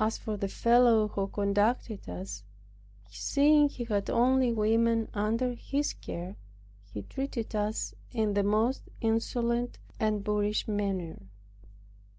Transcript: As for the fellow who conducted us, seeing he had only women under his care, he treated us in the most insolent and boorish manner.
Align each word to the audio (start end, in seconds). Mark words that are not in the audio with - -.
As 0.00 0.16
for 0.16 0.38
the 0.38 0.48
fellow 0.48 1.08
who 1.08 1.26
conducted 1.26 2.08
us, 2.08 2.42
seeing 3.10 3.68
he 3.68 3.84
had 3.84 4.08
only 4.08 4.50
women 4.50 5.10
under 5.12 5.52
his 5.52 5.92
care, 5.92 6.36
he 6.90 7.02
treated 7.02 7.54
us 7.54 7.92
in 8.12 8.32
the 8.32 8.44
most 8.44 8.88
insolent 9.02 9.76
and 10.00 10.24
boorish 10.24 10.66
manner. 10.66 11.20